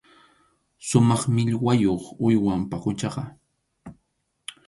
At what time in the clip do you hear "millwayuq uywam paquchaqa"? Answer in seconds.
1.35-3.23